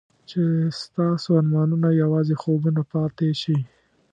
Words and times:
چې 0.29 0.41
ستاسو 0.81 1.29
ارمانونه 1.39 1.87
یوازې 2.01 2.35
خوبونه 2.41 2.81
پاتې 2.93 3.29
شي. 3.41 3.57